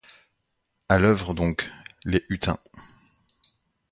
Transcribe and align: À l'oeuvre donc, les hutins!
À 0.89 0.97
l'oeuvre 0.97 1.35
donc, 1.35 1.69
les 2.05 2.25
hutins! 2.29 2.57